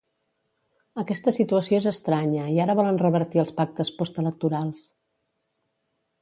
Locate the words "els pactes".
3.45-3.93